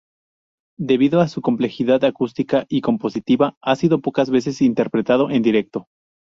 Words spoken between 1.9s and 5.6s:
acústica y compositiva, ha sido pocas veces interpretado en